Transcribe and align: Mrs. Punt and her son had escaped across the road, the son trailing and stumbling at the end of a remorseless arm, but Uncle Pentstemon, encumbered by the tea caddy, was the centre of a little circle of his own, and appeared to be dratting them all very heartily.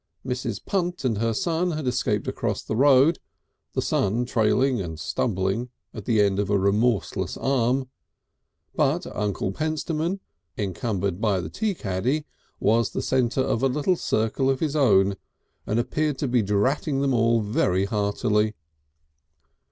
Mrs. 0.25 0.65
Punt 0.65 1.05
and 1.05 1.19
her 1.19 1.31
son 1.31 1.69
had 1.73 1.85
escaped 1.85 2.27
across 2.27 2.63
the 2.63 2.75
road, 2.75 3.19
the 3.73 3.83
son 3.83 4.25
trailing 4.25 4.81
and 4.81 4.99
stumbling 4.99 5.69
at 5.93 6.05
the 6.05 6.19
end 6.21 6.39
of 6.39 6.49
a 6.49 6.57
remorseless 6.57 7.37
arm, 7.37 7.87
but 8.75 9.05
Uncle 9.15 9.51
Pentstemon, 9.51 10.19
encumbered 10.57 11.21
by 11.21 11.39
the 11.39 11.51
tea 11.51 11.75
caddy, 11.75 12.25
was 12.59 12.89
the 12.89 13.03
centre 13.03 13.41
of 13.41 13.61
a 13.61 13.67
little 13.67 13.95
circle 13.95 14.49
of 14.49 14.59
his 14.59 14.75
own, 14.75 15.17
and 15.67 15.79
appeared 15.79 16.17
to 16.17 16.27
be 16.27 16.41
dratting 16.41 17.01
them 17.01 17.13
all 17.13 17.41
very 17.41 17.85
heartily. 17.85 18.55